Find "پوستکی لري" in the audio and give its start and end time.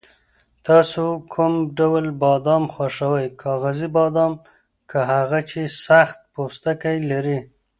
6.33-7.39